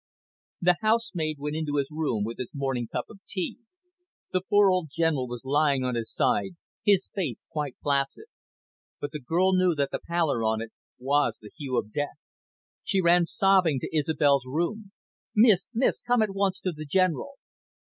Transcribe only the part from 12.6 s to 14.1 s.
She ran sobbing to